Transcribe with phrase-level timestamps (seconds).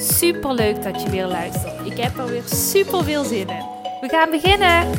[0.00, 1.86] Super leuk dat je weer luistert.
[1.86, 3.64] Ik heb er weer super veel zin in.
[4.00, 4.90] We gaan beginnen.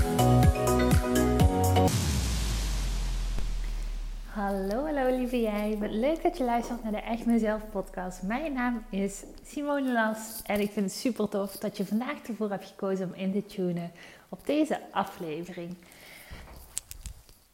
[4.26, 5.78] Hallo, hallo lieve jij.
[5.80, 8.22] Wat leuk dat je luistert naar de Echt Mezelf podcast.
[8.22, 12.50] Mijn naam is Simone Las en ik vind het super tof dat je vandaag ervoor
[12.50, 13.92] hebt gekozen om in te tunen
[14.30, 15.76] op deze aflevering.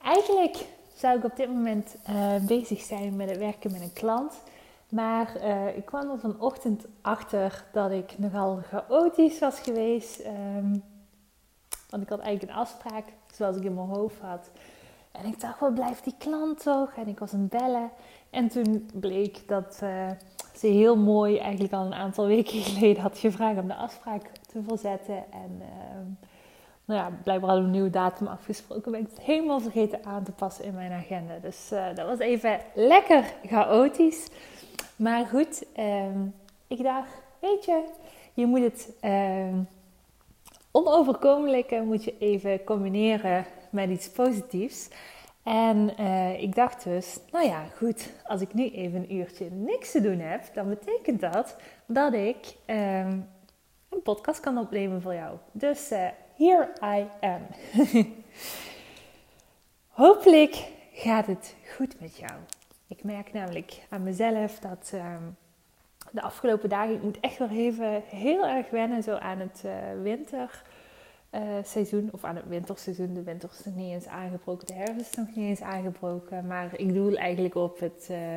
[0.02, 0.58] Eigenlijk
[0.98, 4.34] zou ik op dit moment uh, bezig zijn met het werken met een klant.
[4.96, 10.26] Maar uh, ik kwam er vanochtend achter dat ik nogal chaotisch was geweest.
[10.26, 10.84] Um,
[11.90, 14.52] want ik had eigenlijk een afspraak zoals ik in mijn hoofd had.
[15.12, 16.94] En ik dacht, wat blijft die klant toch?
[16.96, 17.90] En ik was aan het bellen.
[18.30, 20.10] En toen bleek dat uh,
[20.56, 24.62] ze heel mooi eigenlijk al een aantal weken geleden had gevraagd om de afspraak te
[24.68, 25.24] verzetten.
[25.32, 25.68] En uh,
[26.86, 28.92] nou ja, blijkbaar hadden we een nieuwe datum afgesproken.
[28.92, 31.38] Ben ik het helemaal vergeten aan te passen in mijn agenda.
[31.42, 34.28] Dus uh, dat was even lekker chaotisch.
[34.96, 36.34] Maar goed, um,
[36.68, 37.84] ik dacht, weet je,
[38.34, 39.68] je moet het um,
[40.72, 44.90] onoverkomelijke moet je even combineren met iets positiefs.
[45.44, 49.92] En uh, ik dacht dus, nou ja, goed, als ik nu even een uurtje niks
[49.92, 53.30] te doen heb, dan betekent dat dat ik um,
[53.90, 55.38] een podcast kan opnemen voor jou.
[55.52, 57.42] Dus uh, here I am.
[59.88, 62.34] Hopelijk gaat het goed met jou.
[62.88, 65.38] Ik merk namelijk aan mezelf dat um,
[66.12, 69.74] de afgelopen dagen, ik moet echt weer even heel erg wennen zo aan het uh,
[70.02, 72.10] winterseizoen.
[72.12, 73.14] Of aan het winterseizoen.
[73.14, 76.48] De winter is nog niet eens aangebroken, de herfst is nog niet eens aangebroken.
[76.48, 78.36] Maar ik doe eigenlijk op het uh,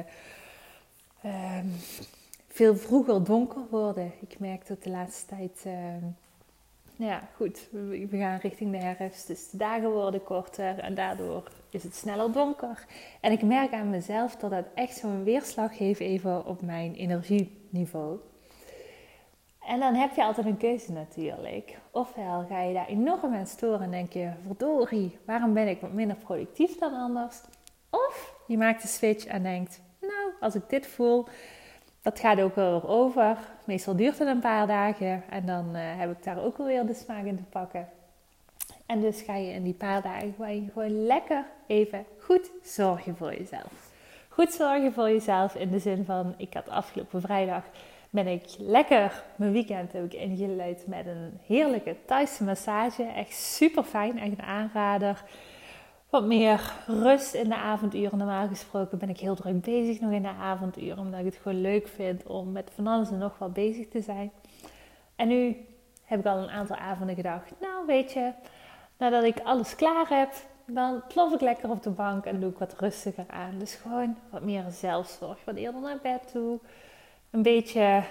[1.59, 1.73] um,
[2.49, 4.13] veel vroeger donker worden.
[4.21, 5.67] Ik merk dat de laatste tijd
[6.99, 11.51] nou ja, goed, we gaan richting de herfst, dus de dagen worden korter en daardoor
[11.71, 12.87] is het sneller donker.
[13.21, 18.19] En ik merk aan mezelf dat dat echt zo'n weerslag geeft even op mijn energieniveau.
[19.69, 21.79] En dan heb je altijd een keuze natuurlijk.
[21.91, 25.93] Ofwel ga je daar enorm aan storen en denk je, verdorie, waarom ben ik wat
[25.93, 27.41] minder productief dan anders?
[27.91, 31.27] Of je maakt de switch en denkt, nou, als ik dit voel,
[32.03, 33.39] dat gaat ook wel weer over.
[33.65, 36.87] Meestal duurt het een paar dagen en dan uh, heb ik daar ook wel weer
[36.87, 37.89] de smaak in te pakken.
[38.89, 40.35] En dus ga je in die paar dagen
[40.73, 43.93] gewoon, lekker even goed zorgen voor jezelf.
[44.29, 47.65] Goed zorgen voor jezelf in de zin van, ik had afgelopen vrijdag
[48.11, 53.03] ben ik lekker mijn weekend ik ingeluid met een heerlijke Thaise massage.
[53.03, 55.25] Echt super fijn, echt een aanrader
[56.11, 58.19] wat meer rust in de avonduren.
[58.19, 61.61] Normaal gesproken ben ik heel druk bezig nog in de avonduren, omdat ik het gewoon
[61.61, 64.31] leuk vind om met van alles en nog wat bezig te zijn.
[65.17, 65.57] En nu
[66.05, 68.33] heb ik al een aantal avonden gedacht, nou weet je,
[68.99, 70.33] nadat ik alles klaar heb,
[70.67, 73.59] dan plof ik lekker op de bank en doe ik wat rustiger aan.
[73.59, 76.59] Dus gewoon wat meer zelfzorg, wat eerder naar bed toe,
[77.31, 78.03] een beetje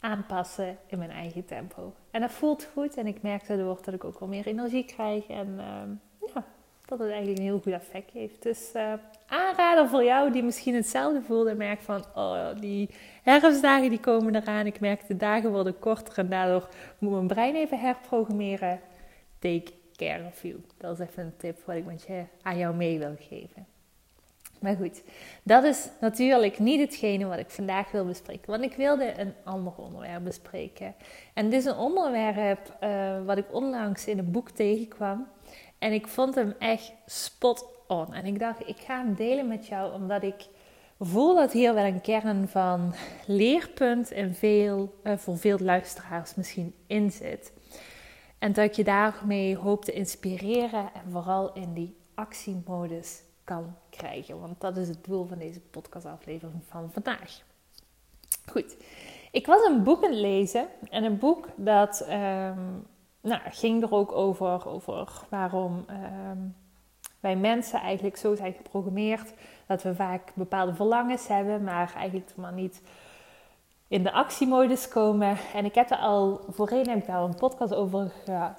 [0.00, 1.92] aanpassen in mijn eigen tempo.
[2.10, 5.26] En dat voelt goed en ik merk daardoor dat ik ook wel meer energie krijg
[5.26, 5.54] en...
[5.58, 6.44] Uh, ja,
[6.86, 8.42] dat het eigenlijk een heel goed effect heeft.
[8.42, 8.92] Dus uh,
[9.26, 12.90] aanrader voor jou die misschien hetzelfde voelt en merkt van, oh, die
[13.22, 14.66] herfstdagen die komen eraan.
[14.66, 16.68] Ik merk de dagen worden korter en daardoor
[16.98, 18.80] moet mijn brein even herprogrammeren.
[19.38, 20.60] Take care of you.
[20.76, 23.66] Dat is even een tip wat ik met je, aan jou mee wil geven.
[24.60, 25.02] Maar goed,
[25.42, 28.50] dat is natuurlijk niet hetgene wat ik vandaag wil bespreken.
[28.50, 30.94] Want ik wilde een ander onderwerp bespreken.
[31.34, 35.26] En dit is een onderwerp uh, wat ik onlangs in een boek tegenkwam.
[35.78, 38.14] En ik vond hem echt spot on.
[38.14, 40.46] En ik dacht, ik ga hem delen met jou omdat ik
[41.00, 42.94] voel dat hier wel een kern van
[43.26, 47.52] leerpunt en veel, uh, voor veel luisteraars misschien in zit.
[48.38, 54.40] En dat je daarmee hoop te inspireren en vooral in die actiemodus kan krijgen.
[54.40, 57.42] Want dat is het doel van deze podcastaflevering van vandaag.
[58.50, 58.76] Goed,
[59.30, 60.66] ik was een boek aan het lezen.
[60.90, 62.86] En een boek dat um,
[63.20, 65.84] nou, ging er ook over, over waarom
[66.30, 66.54] um,
[67.20, 69.32] wij mensen eigenlijk zo zijn geprogrammeerd.
[69.66, 72.82] Dat we vaak bepaalde verlangens hebben, maar eigenlijk maar niet
[73.88, 75.36] in de actiemodus komen.
[75.54, 78.52] En ik heb er al, voorheen heb ik daar een podcast over uh,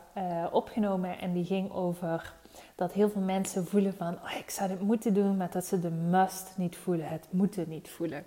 [0.51, 1.19] opgenomen.
[1.19, 2.33] En die ging over
[2.75, 4.13] dat heel veel mensen voelen van...
[4.13, 7.07] Oh, ik zou dit moeten doen, maar dat ze de must niet voelen.
[7.07, 8.25] Het moeten niet voelen.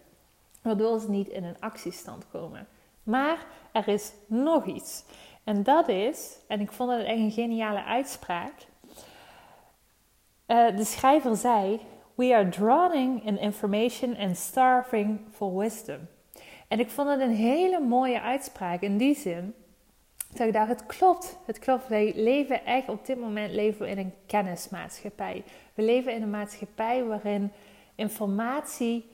[0.63, 2.67] Waardoor ze niet in een actiestand komen.
[3.03, 5.05] Maar er is nog iets.
[5.45, 8.53] En dat is, en ik vond het echt een geniale uitspraak.
[10.47, 11.81] Uh, de schrijver zei:
[12.15, 16.09] We are drowning in information and starving for wisdom.
[16.71, 19.55] En ik vond het een hele mooie uitspraak in die zin.
[20.33, 21.39] Dat ik dacht, het klopt.
[21.45, 21.89] Het klopt.
[21.89, 25.45] Wij leven echt, op dit moment leven we in een kennismaatschappij.
[25.75, 27.53] We leven in een maatschappij waarin
[27.95, 29.11] informatie,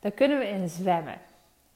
[0.00, 1.18] daar kunnen we in zwemmen.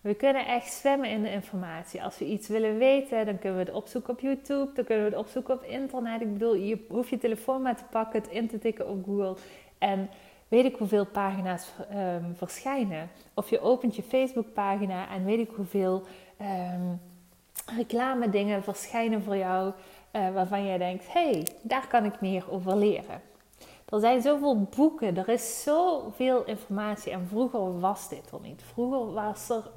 [0.01, 2.03] We kunnen echt zwemmen in de informatie.
[2.03, 5.11] Als we iets willen weten, dan kunnen we het opzoeken op YouTube, dan kunnen we
[5.11, 6.21] het opzoeken op internet.
[6.21, 9.37] Ik bedoel, je hoeft je telefoon maar te pakken, het in te tikken op Google.
[9.79, 10.11] En
[10.49, 13.11] weet ik hoeveel pagina's um, verschijnen.
[13.35, 16.03] Of je opent je Facebookpagina en weet ik hoeveel
[16.41, 17.01] um,
[17.77, 19.73] reclame dingen verschijnen voor jou.
[20.13, 23.21] Uh, waarvan jij denkt, hé, hey, daar kan ik meer over leren.
[23.89, 27.13] Er zijn zoveel boeken, er is zoveel informatie.
[27.13, 28.63] En vroeger was dit er niet.
[28.63, 29.71] Vroeger was er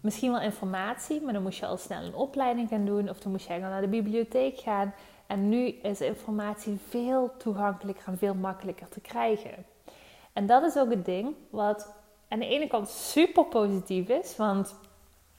[0.00, 3.08] misschien wel informatie, maar dan moest je al snel een opleiding gaan doen.
[3.08, 4.94] Of dan moest je naar de bibliotheek gaan.
[5.26, 9.73] En nu is informatie veel toegankelijker en veel makkelijker te krijgen.
[10.34, 11.94] En dat is ook het ding wat
[12.28, 14.36] aan de ene kant super positief is.
[14.36, 14.74] Want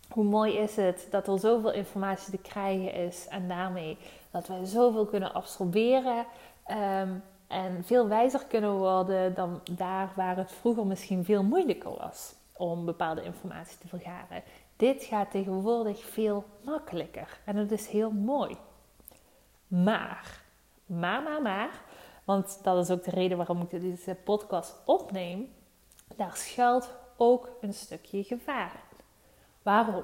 [0.10, 3.28] hoe mooi is het dat er zoveel informatie te krijgen is.
[3.28, 3.98] En daarmee
[4.32, 6.26] dat wij zoveel kunnen absorberen.
[6.66, 7.10] Ehm,
[7.48, 12.86] en veel wijzer kunnen worden dan daar waar het vroeger misschien veel moeilijker was om
[12.86, 14.44] bepaalde informatie te vergaren.
[14.76, 18.58] Dit gaat tegenwoordig veel makkelijker en dat is heel mooi.
[19.68, 20.42] Maar,
[20.86, 21.82] maar, maar, maar,
[22.26, 25.54] want dat is ook de reden waarom ik deze podcast opneem,
[26.16, 28.84] daar schuilt ook een stukje gevaar.
[29.62, 30.04] Waarom?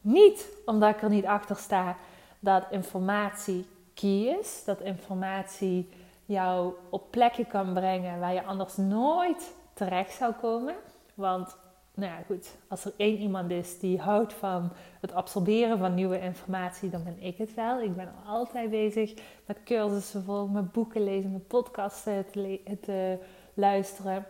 [0.00, 1.96] Niet omdat ik er niet achter sta
[2.40, 5.88] dat informatie key is, dat informatie
[6.24, 10.74] jou op plekken kan brengen waar je anders nooit terecht zou komen.
[11.14, 11.56] Want,
[11.96, 16.20] nou ja, goed, als er één iemand is die houdt van het absorberen van nieuwe
[16.20, 17.80] informatie, dan ben ik het wel.
[17.80, 19.14] Ik ben altijd bezig
[19.46, 23.18] met cursussen volgen, met boeken lezen, met podcasten te, te
[23.54, 24.26] luisteren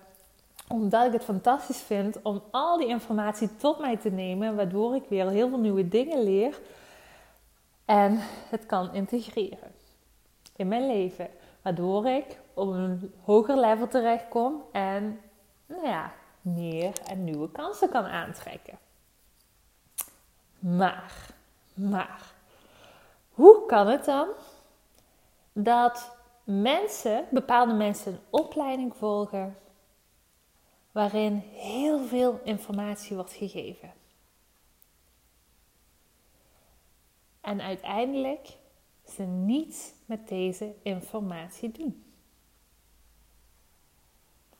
[0.69, 5.05] omdat ik het fantastisch vind om al die informatie tot mij te nemen, waardoor ik
[5.09, 6.61] weer heel veel nieuwe dingen leer
[7.85, 8.19] en
[8.51, 9.73] het kan integreren
[10.57, 11.29] in mijn leven.
[11.63, 15.21] Waardoor ik op een hoger level terechtkom en
[15.67, 16.13] nou ja,
[16.47, 18.79] meer en nieuwe kansen kan aantrekken.
[20.59, 21.27] Maar,
[21.75, 22.33] maar,
[23.31, 24.29] hoe kan het dan
[25.53, 29.59] dat mensen, bepaalde mensen een opleiding volgen
[30.93, 33.93] waarin heel veel informatie wordt gegeven?
[37.41, 38.57] En uiteindelijk
[39.05, 42.06] ze niets met deze informatie doen.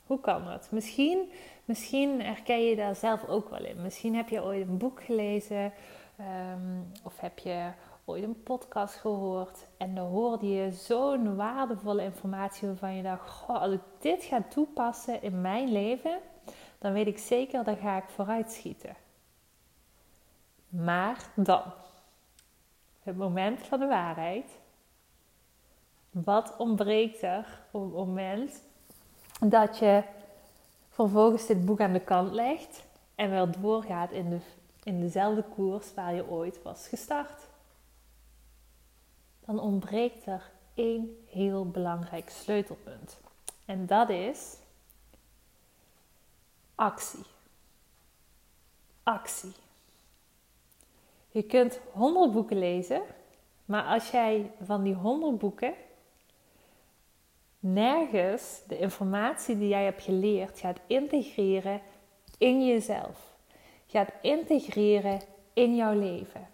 [0.07, 0.67] Hoe kan dat?
[0.71, 1.31] Misschien,
[1.65, 3.81] misschien herken je daar zelf ook wel in.
[3.81, 5.73] Misschien heb je ooit een boek gelezen
[6.17, 7.71] ehm, of heb je
[8.05, 13.73] ooit een podcast gehoord en dan hoorde je zo'n waardevolle informatie waarvan je dacht: als
[13.73, 16.19] ik dit ga toepassen in mijn leven,
[16.77, 18.95] dan weet ik zeker dat ga ik vooruitschieten.
[20.69, 21.61] Maar dan,
[23.03, 24.59] het moment van de waarheid,
[26.09, 28.63] wat ontbreekt er op het moment
[29.39, 30.03] dat je
[30.89, 32.85] vervolgens dit boek aan de kant legt
[33.15, 34.39] en wel doorgaat in, de,
[34.83, 37.47] in dezelfde koers waar je ooit was gestart?
[39.45, 43.19] Dan ontbreekt er één heel belangrijk sleutelpunt.
[43.65, 44.57] En dat is
[46.75, 47.25] actie.
[49.03, 49.53] Actie.
[51.31, 53.01] Je kunt honderd boeken lezen,
[53.65, 55.73] maar als jij van die honderd boeken
[57.59, 61.81] nergens de informatie die jij hebt geleerd gaat integreren
[62.37, 63.35] in jezelf.
[63.87, 65.21] Gaat integreren
[65.53, 66.47] in jouw leven.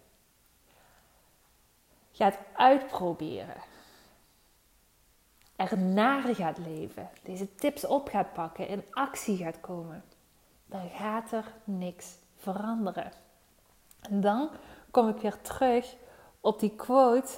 [2.12, 3.56] Gaat uitproberen.
[5.56, 7.10] Er naar gaat leven.
[7.22, 8.68] Deze tips op gaat pakken.
[8.68, 10.04] In actie gaat komen.
[10.66, 13.12] Dan gaat er niks veranderen.
[14.00, 14.50] En dan
[14.90, 15.96] kom ik weer terug
[16.40, 17.32] op die quote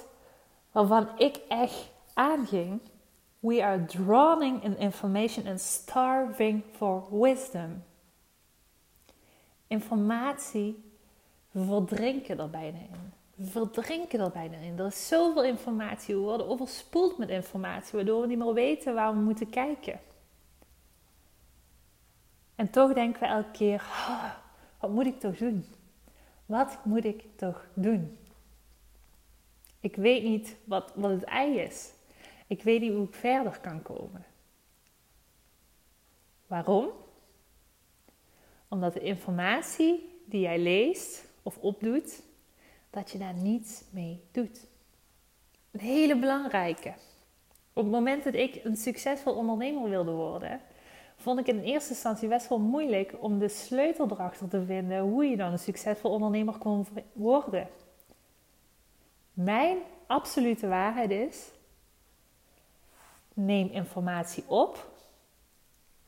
[0.71, 2.81] waarvan ik echt aanging
[3.39, 7.83] We are drowning in information and starving for wisdom.
[9.67, 10.83] Informatie,
[11.51, 13.13] we verdrinken er bijna in.
[13.35, 14.79] We verdrinken er bijna in.
[14.79, 16.15] Er is zoveel informatie.
[16.15, 19.99] We worden overspoeld met informatie, waardoor we niet meer weten waar we moeten kijken.
[22.55, 23.83] En toch denken we elke keer:
[24.79, 25.65] wat moet ik toch doen?
[26.45, 28.17] Wat moet ik toch doen?
[29.79, 31.91] Ik weet niet wat, wat het ei is.
[32.47, 34.25] Ik weet niet hoe ik verder kan komen.
[36.47, 36.89] Waarom?
[38.67, 42.21] Omdat de informatie die jij leest of opdoet,
[42.89, 44.67] dat je daar niets mee doet.
[45.71, 46.93] Een hele belangrijke.
[47.73, 50.61] Op het moment dat ik een succesvol ondernemer wilde worden,
[51.15, 55.25] vond ik in eerste instantie best wel moeilijk om de sleutel erachter te vinden hoe
[55.25, 57.67] je dan een succesvol ondernemer kon worden.
[59.33, 59.77] Mijn
[60.07, 61.51] absolute waarheid is:
[63.37, 64.89] neem informatie op,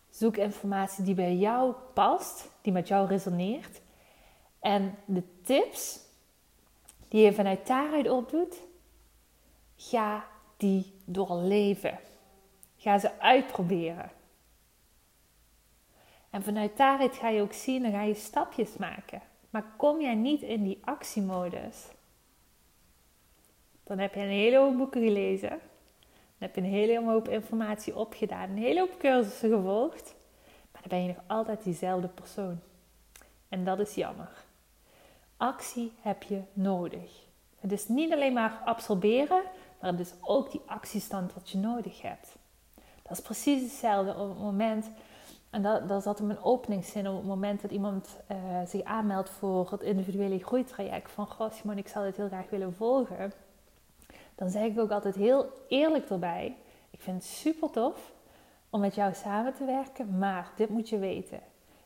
[0.10, 3.82] zoek informatie die bij jou past, die met jou resoneert.
[4.60, 6.00] En de tips
[7.08, 8.56] die je vanuit daaruit opdoet,
[9.76, 10.26] ga
[10.58, 12.00] die doorleven.
[12.78, 14.12] Ga ze uitproberen.
[16.30, 19.22] En vanuit daaruit ga je ook zien, dan ga je stapjes maken.
[19.50, 21.88] Maar kom jij niet in die actiemodus,
[23.84, 25.60] dan heb je een hele hoop boeken gelezen.
[26.39, 30.15] Dan heb je een hele hoop informatie opgedaan, een hele hoop cursussen gevolgd.
[30.72, 32.60] Maar dan ben je nog altijd diezelfde persoon.
[33.50, 34.29] En dat is jammer.
[35.38, 37.27] Actie heb je nodig.
[37.60, 39.41] Het is niet alleen maar absorberen,
[39.81, 42.36] maar het is ook die actiestand wat je nodig hebt.
[43.03, 44.89] Dat is precies hetzelfde op het moment
[45.50, 49.29] en dat, dat zat in mijn openingszin op het moment dat iemand uh, zich aanmeldt
[49.29, 51.12] voor het individuele groeitraject.
[51.12, 53.31] Van, goh Simon, ik zou dit heel graag willen volgen.
[54.39, 56.55] Dan zeg ik ook altijd heel eerlijk erbij.
[56.89, 58.12] Ik vind het super tof
[58.69, 60.17] om met jou samen te werken.
[60.17, 61.39] Maar dit moet je weten.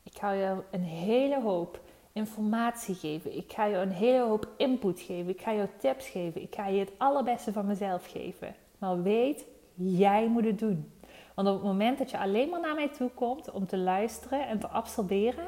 [0.04, 1.80] Ik ga je een hele hoop
[2.12, 3.38] informatie geven.
[3.38, 5.30] Ik ga je een hele hoop input geven.
[5.30, 6.42] Ik ga je tips geven.
[6.42, 8.56] Ik ga je het allerbeste van mezelf geven.
[8.78, 10.92] Maar weet, jij moet het doen.
[11.36, 14.48] Want op het moment dat je alleen maar naar mij toe komt om te luisteren
[14.48, 15.48] en te absorberen,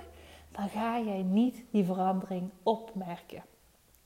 [0.51, 3.43] dan ga jij niet die verandering opmerken.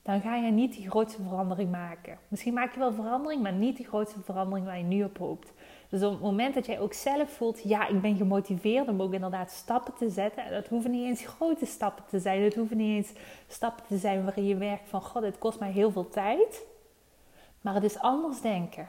[0.02, 2.18] Dan ga je niet die grootste verandering maken.
[2.28, 5.52] Misschien maak je wel verandering, maar niet die grootste verandering waar je nu op hoopt.
[5.88, 9.12] Dus op het moment dat jij ook zelf voelt, ja, ik ben gemotiveerd om ook
[9.12, 10.44] inderdaad stappen te zetten.
[10.44, 12.42] En dat hoeven niet eens grote stappen te zijn.
[12.42, 13.12] Het hoeven niet eens
[13.48, 16.66] stappen te zijn waarin je werkt van, god, het kost mij heel veel tijd.
[17.60, 18.88] Maar het is anders denken.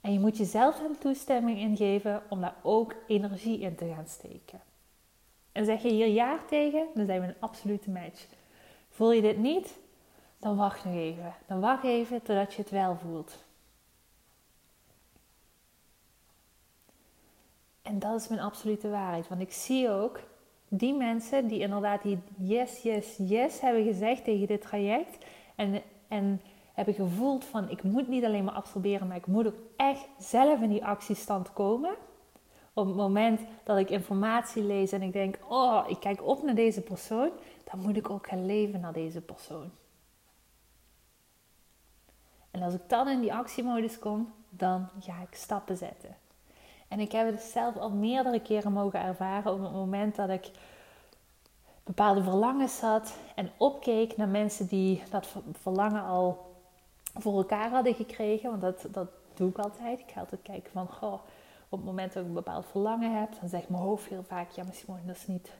[0.00, 4.60] En je moet jezelf een toestemming ingeven om daar ook energie in te gaan steken.
[5.52, 8.26] En zeg je hier ja tegen, dan zijn we een absolute match.
[8.98, 9.78] Voel je dit niet,
[10.38, 11.34] dan wacht nog even.
[11.46, 13.44] Dan wacht even totdat je het wel voelt.
[17.82, 19.28] En dat is mijn absolute waarheid.
[19.28, 20.20] Want ik zie ook
[20.68, 25.24] die mensen die inderdaad die yes, yes, yes hebben gezegd tegen dit traject.
[25.54, 26.40] En, en
[26.72, 30.08] heb ik gevoeld van ik moet niet alleen maar absorberen, maar ik moet ook echt
[30.18, 31.94] zelf in die actiestand komen.
[32.78, 36.54] Op het moment dat ik informatie lees en ik denk, oh, ik kijk op naar
[36.54, 37.30] deze persoon,
[37.70, 39.70] dan moet ik ook gaan leven naar deze persoon.
[42.50, 46.16] En als ik dan in die actiemodus kom, dan ga ik stappen zetten.
[46.88, 50.50] En ik heb het zelf al meerdere keren mogen ervaren op het moment dat ik
[51.84, 56.54] bepaalde verlangens had en opkeek naar mensen die dat verlangen al
[57.14, 58.50] voor elkaar hadden gekregen.
[58.50, 60.00] Want dat, dat doe ik altijd.
[60.00, 61.20] Ik ga altijd kijken van, goh,
[61.68, 64.50] op het moment dat ik een bepaald verlangen heb, dan zegt mijn hoofd heel vaak,
[64.50, 65.50] ja, misschien dat is niet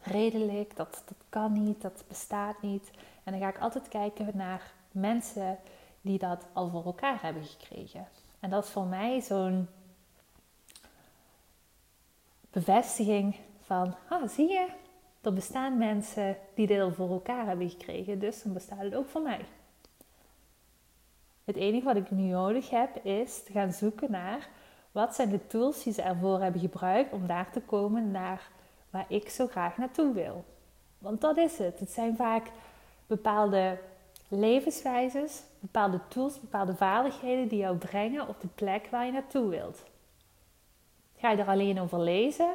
[0.00, 2.90] redelijk, dat, dat kan niet, dat bestaat niet.
[3.24, 5.58] En dan ga ik altijd kijken naar mensen
[6.00, 8.08] die dat al voor elkaar hebben gekregen.
[8.40, 9.68] En dat is voor mij zo'n
[12.50, 14.68] bevestiging van, ah, zie je,
[15.20, 19.08] er bestaan mensen die dit al voor elkaar hebben gekregen, dus dan bestaat het ook
[19.08, 19.44] voor mij.
[21.44, 24.48] Het enige wat ik nu nodig heb is te gaan zoeken naar
[24.92, 28.48] wat zijn de tools die ze ervoor hebben gebruikt om daar te komen naar
[28.90, 30.44] waar ik zo graag naartoe wil.
[30.98, 31.78] Want dat is het.
[31.78, 32.50] Het zijn vaak
[33.06, 33.78] bepaalde
[34.28, 39.82] levenswijzes, bepaalde tools, bepaalde vaardigheden die jou brengen op de plek waar je naartoe wilt.
[41.16, 42.50] Ga je er alleen over lezen,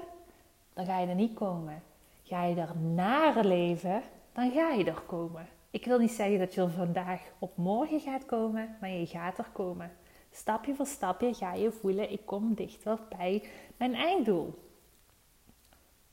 [0.73, 1.83] dan ga je er niet komen.
[2.23, 4.01] Ga je er naar leven,
[4.33, 5.47] dan ga je er komen.
[5.69, 9.37] Ik wil niet zeggen dat je er vandaag op morgen gaat komen, maar je gaat
[9.37, 9.91] er komen.
[10.35, 13.43] Stapje voor stapje ga je voelen, ik kom dichter bij
[13.77, 14.53] mijn einddoel.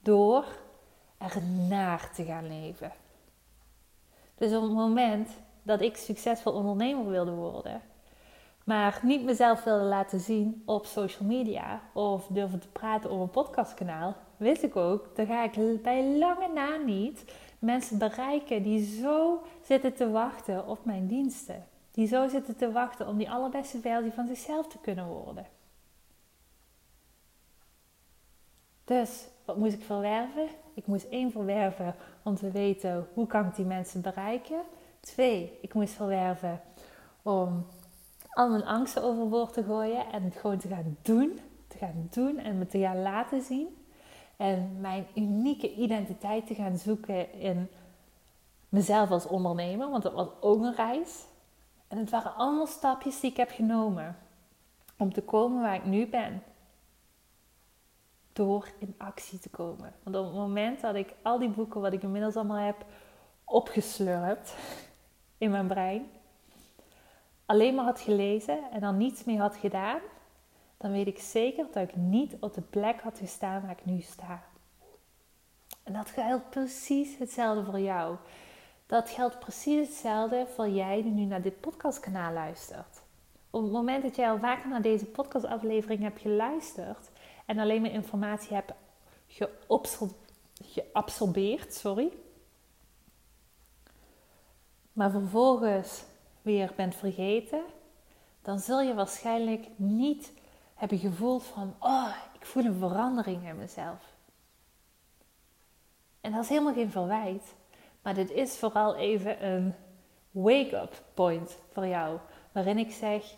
[0.00, 0.44] Door
[1.18, 2.92] er naar te gaan leven.
[4.34, 5.28] Dus op het moment
[5.62, 7.80] dat ik succesvol ondernemer wilde worden,
[8.64, 13.30] maar niet mezelf wilde laten zien op social media of durven te praten op een
[13.30, 17.24] podcastkanaal, wist ik ook, dan ga ik bij lange na niet
[17.58, 21.69] mensen bereiken die zo zitten te wachten op mijn diensten.
[22.00, 25.46] Die zo zitten te wachten om die allerbeste versie van zichzelf te kunnen worden.
[28.84, 30.48] Dus wat moest ik verwerven?
[30.74, 34.60] Ik moest één verwerven om te weten hoe kan ik die mensen bereiken.
[35.00, 36.60] Twee, ik moest verwerven
[37.22, 37.66] om
[38.30, 41.40] al mijn angsten overboord te gooien en het gewoon te gaan doen.
[41.68, 43.84] Te gaan doen en me te gaan laten zien.
[44.36, 47.68] En mijn unieke identiteit te gaan zoeken in
[48.68, 51.28] mezelf als ondernemer, want dat was ook een reis.
[51.90, 54.16] En het waren allemaal stapjes die ik heb genomen
[54.96, 56.42] om te komen waar ik nu ben.
[58.32, 59.94] Door in actie te komen.
[60.02, 62.84] Want op het moment dat ik al die boeken, wat ik inmiddels allemaal heb
[63.44, 64.54] opgeslurpt
[65.38, 66.10] in mijn brein,
[67.46, 70.00] alleen maar had gelezen en dan niets meer had gedaan,
[70.76, 74.00] dan weet ik zeker dat ik niet op de plek had gestaan waar ik nu
[74.00, 74.42] sta.
[75.82, 78.16] En dat geldt precies hetzelfde voor jou.
[78.90, 83.02] Dat geldt precies hetzelfde voor jij die nu naar dit podcastkanaal luistert.
[83.50, 87.10] Op het moment dat jij al vaker naar deze podcastaflevering hebt geluisterd
[87.46, 88.72] en alleen maar informatie hebt
[90.58, 92.12] geabsorbeerd, sorry,
[94.92, 96.04] maar vervolgens
[96.42, 97.62] weer bent vergeten,
[98.42, 100.32] dan zul je waarschijnlijk niet
[100.74, 104.14] hebben gevoeld van, oh, ik voel een verandering in mezelf.
[106.20, 107.58] En dat is helemaal geen verwijt.
[108.02, 109.74] Maar dit is vooral even een
[110.30, 112.18] wake-up point voor jou.
[112.52, 113.34] Waarin ik zeg: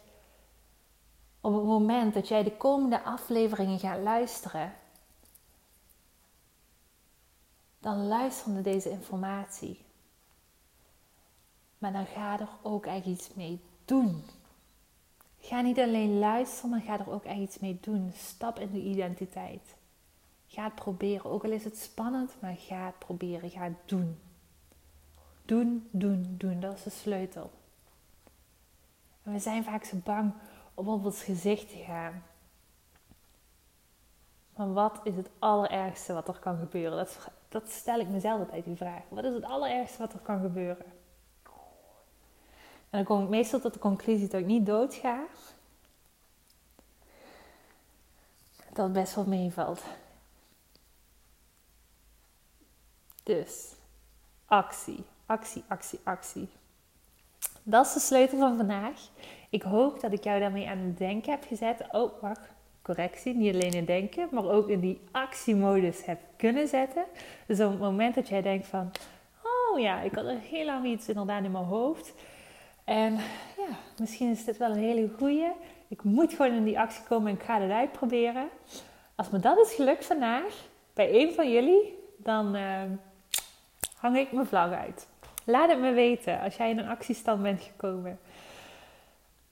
[1.40, 4.73] op het moment dat jij de komende afleveringen gaat luisteren,
[7.78, 9.85] dan luister naar deze informatie.
[11.78, 14.25] Maar dan ga er ook echt iets mee doen.
[15.40, 18.12] Ga niet alleen luisteren, maar ga er ook echt iets mee doen.
[18.16, 19.75] Stap in de identiteit.
[20.47, 21.31] Ga het proberen.
[21.31, 23.50] Ook al is het spannend, maar ga het proberen.
[23.50, 24.19] Ga het doen.
[25.45, 26.61] Doen, doen, doen.
[26.61, 27.51] Dat is de sleutel.
[29.23, 30.33] En we zijn vaak zo bang
[30.75, 32.23] om op ons gezicht te gaan.
[34.57, 36.97] Maar wat is het allerergste wat er kan gebeuren?
[36.97, 39.03] Dat, dat stel ik mezelf altijd die vraag.
[39.09, 40.85] Wat is het allerergste wat er kan gebeuren?
[42.93, 45.25] En dan kom ik meestal tot de conclusie dat ik niet dood ga.
[48.73, 49.83] Dat best wel meevalt.
[53.23, 53.75] Dus
[54.47, 56.49] actie, actie, actie, actie.
[57.62, 59.09] Dat is de sleutel van vandaag.
[59.51, 61.85] Ik hoop dat ik jou daarmee aan het denken heb gezet.
[61.90, 62.40] Oh, wacht,
[62.83, 63.35] correctie.
[63.35, 67.05] Niet alleen in denken, maar ook in die actiemodus heb kunnen zetten.
[67.47, 68.90] Dus op het moment dat jij denkt van...
[69.42, 72.12] Oh ja, ik had er heel lang iets inderdaad in mijn hoofd.
[72.85, 73.14] En
[73.57, 75.51] ja, misschien is dit wel een hele goeie.
[75.88, 78.49] Ik moet gewoon in die actie komen en ik ga het uitproberen.
[79.14, 80.55] Als me dat is gelukt vandaag,
[80.94, 82.57] bij een van jullie, dan...
[82.57, 82.83] Uh,
[83.97, 85.09] hang ik mijn vlag uit.
[85.44, 88.18] Laat het me weten als jij in een actiestand bent gekomen.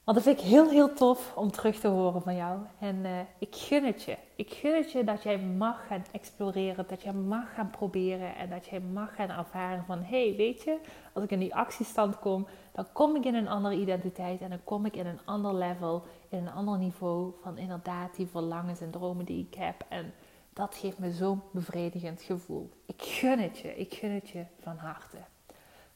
[0.03, 2.59] Want dat vind ik heel, heel tof om terug te horen van jou.
[2.79, 4.17] En uh, ik gun het je.
[4.35, 8.49] Ik gun het je dat jij mag gaan exploreren, dat jij mag gaan proberen en
[8.49, 9.99] dat jij mag gaan ervaren van...
[10.03, 10.77] Hé, hey, weet je,
[11.13, 14.63] als ik in die actiestand kom, dan kom ik in een andere identiteit en dan
[14.63, 18.91] kom ik in een ander level, in een ander niveau van inderdaad die verlangens en
[18.91, 19.85] dromen die ik heb.
[19.89, 20.13] En
[20.53, 22.69] dat geeft me zo'n bevredigend gevoel.
[22.85, 25.17] Ik gun het je, ik gun het je van harte.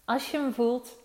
[0.05, 0.97] Als je hem voelt,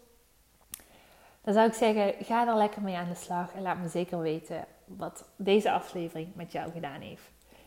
[1.40, 4.20] dan zou ik zeggen, ga er lekker mee aan de slag en laat me zeker
[4.20, 7.22] weten wat deze aflevering met jou gedaan heeft.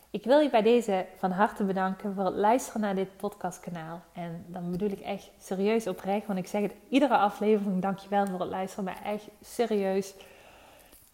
[0.09, 4.01] Ik wil je bij deze van harte bedanken voor het luisteren naar dit podcastkanaal.
[4.13, 8.39] En dan bedoel ik echt serieus oprecht, want ik zeg het iedere aflevering, dankjewel voor
[8.39, 10.13] het luisteren, maar echt serieus,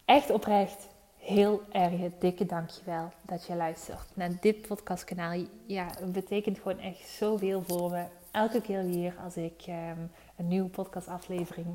[0.04, 5.44] echt oprecht heel erg dikke dankjewel dat je luistert naar dit podcastkanaal.
[5.66, 8.04] Ja, het betekent gewoon echt zoveel voor me.
[8.30, 9.98] Elke keer weer als ik ehm,
[10.36, 11.66] een nieuwe podcastaflevering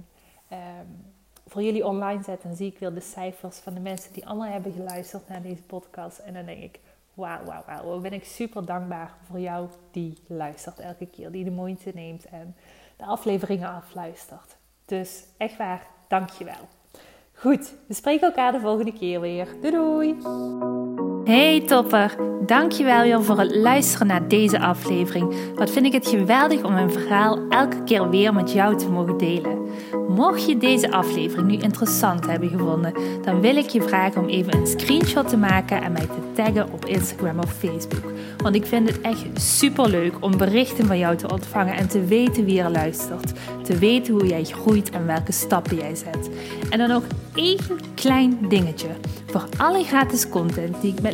[0.52, 1.14] um,
[1.48, 4.52] voor jullie online zet, dan zie ik weer de cijfers van de mensen die allemaal
[4.52, 6.18] hebben geluisterd naar deze podcast.
[6.18, 6.80] En dan denk ik,
[7.14, 8.00] wauw, wauw, wauw.
[8.00, 12.56] Ben ik super dankbaar voor jou die luistert elke keer, die de moeite neemt en
[12.98, 14.56] de afleveringen afluistert.
[14.86, 16.68] Dus echt waar, dankjewel.
[17.34, 19.48] Goed, we spreken elkaar de volgende keer weer.
[19.62, 21.15] Doei doei!
[21.26, 25.36] Hey topper, dankjewel weer voor het luisteren naar deze aflevering.
[25.56, 29.18] Wat vind ik het geweldig om mijn verhaal elke keer weer met jou te mogen
[29.18, 29.66] delen.
[30.08, 34.56] Mocht je deze aflevering nu interessant hebben gevonden, dan wil ik je vragen om even
[34.56, 38.12] een screenshot te maken en mij te taggen op Instagram of Facebook.
[38.38, 42.06] Want ik vind het echt super leuk om berichten van jou te ontvangen en te
[42.06, 43.34] weten wie er luistert.
[43.64, 46.30] Te weten hoe jij groeit en welke stappen jij zet.
[46.70, 47.04] En dan ook
[47.36, 47.60] één
[47.96, 48.88] klein dingetje.
[49.26, 51.14] Voor alle gratis content die ik met